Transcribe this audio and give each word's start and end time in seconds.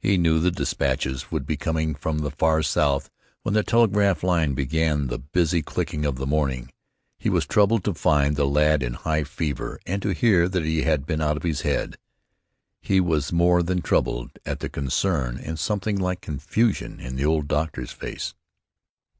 He 0.00 0.18
knew 0.18 0.42
what 0.42 0.56
despatches 0.56 1.30
would 1.30 1.46
be 1.46 1.56
coming 1.56 1.94
from 1.94 2.18
the 2.18 2.32
far 2.32 2.60
South 2.60 3.08
when 3.42 3.54
the 3.54 3.62
telegraph 3.62 4.24
line 4.24 4.52
began 4.54 5.06
the 5.06 5.20
busy 5.20 5.62
clicking 5.62 6.04
of 6.04 6.16
the 6.16 6.26
morning. 6.26 6.72
He 7.20 7.30
was 7.30 7.46
troubled 7.46 7.84
to 7.84 7.94
find 7.94 8.34
the 8.34 8.48
lad 8.48 8.82
in 8.82 8.94
high 8.94 9.22
fever 9.22 9.78
and 9.86 10.02
to 10.02 10.08
hear 10.12 10.48
that 10.48 10.64
he 10.64 10.82
had 10.82 11.06
been 11.06 11.20
out 11.20 11.36
of 11.36 11.44
his 11.44 11.60
head. 11.60 11.98
He 12.80 12.98
was 13.00 13.32
more 13.32 13.62
than 13.62 13.80
troubled 13.80 14.40
at 14.44 14.58
the 14.58 14.68
concern, 14.68 15.38
and 15.38 15.56
something 15.56 15.96
like 16.00 16.20
confusion, 16.20 16.98
in 16.98 17.14
the 17.14 17.24
old 17.24 17.46
doctor's 17.46 17.92
face. 17.92 18.34